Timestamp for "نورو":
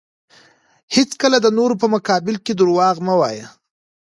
1.57-1.75